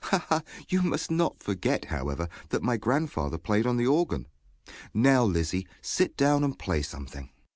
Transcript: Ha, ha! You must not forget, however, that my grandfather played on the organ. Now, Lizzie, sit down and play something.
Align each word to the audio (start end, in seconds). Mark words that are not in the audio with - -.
Ha, 0.05 0.17
ha! 0.29 0.41
You 0.67 0.81
must 0.81 1.11
not 1.11 1.43
forget, 1.43 1.85
however, 1.85 2.27
that 2.49 2.63
my 2.63 2.75
grandfather 2.75 3.37
played 3.37 3.67
on 3.67 3.77
the 3.77 3.85
organ. 3.85 4.25
Now, 4.95 5.23
Lizzie, 5.23 5.67
sit 5.79 6.17
down 6.17 6.43
and 6.43 6.57
play 6.57 6.81
something. 6.81 7.29